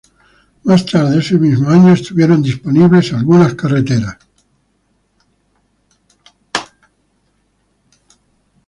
Más 0.63 0.83
tarde 0.83 1.19
ese 1.19 1.37
mismo 1.37 1.69
año, 1.69 1.89
algunas 1.89 2.01
carreteras 2.01 2.01
se 2.01 2.13
hicieron 2.15 2.41
disponibles. 2.41 3.13